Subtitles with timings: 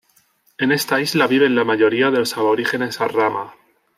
[0.57, 3.53] En esta isla viven la mayoría de los aborígenes rama.